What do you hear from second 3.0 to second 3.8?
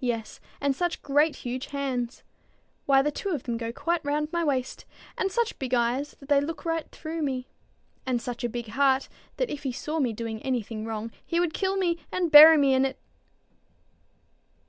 the two of them go